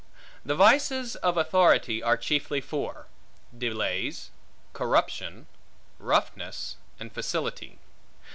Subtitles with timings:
[0.43, 3.05] The vices of authority are chiefly four:
[3.55, 4.31] delays,
[4.73, 5.45] corruption,
[5.99, 7.77] roughness, and facility.